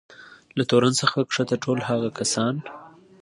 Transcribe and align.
له 0.57 0.63
تورن 0.69 0.93
څخه 1.01 1.17
کښته 1.27 1.55
ټول 1.63 1.79
هغه 1.89 2.09
کسان. 2.19 2.55